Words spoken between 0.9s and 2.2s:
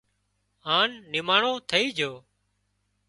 نماڻو ٿئي جھو